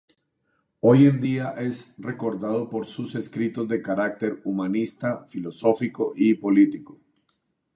Hoy 0.79 1.05
en 1.05 1.21
día 1.21 1.51
es 1.59 1.93
recordado 1.99 2.67
por 2.69 2.87
sus 2.87 3.13
escritos 3.13 3.67
de 3.67 3.83
carácter 3.83 4.41
humanista, 4.45 5.25
filosófico 5.27 6.13
y 6.15 6.33
político. 6.33 6.97